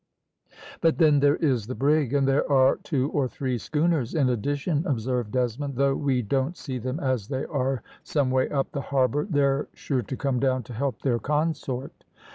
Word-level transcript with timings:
"But 0.81 0.97
then 0.97 1.19
there 1.19 1.35
is 1.35 1.67
the 1.67 1.75
brig, 1.75 2.11
and 2.11 2.27
there 2.27 2.51
are 2.51 2.77
two 2.77 3.11
or 3.11 3.27
three 3.27 3.59
schooners 3.59 4.15
in 4.15 4.29
addition," 4.29 4.83
observed 4.87 5.31
Desmond. 5.33 5.75
"Though 5.75 5.93
we 5.93 6.23
don't 6.23 6.57
see 6.57 6.79
them 6.79 6.99
as 6.99 7.27
they 7.27 7.45
are 7.45 7.83
some 8.03 8.31
way 8.31 8.49
up 8.49 8.71
the 8.71 8.81
harbour, 8.81 9.27
they're 9.29 9.67
sure 9.75 10.01
to 10.01 10.17
come 10.17 10.39
down 10.39 10.63
to 10.63 10.73
help 10.73 11.03
their 11.03 11.19
consort." 11.19 12.03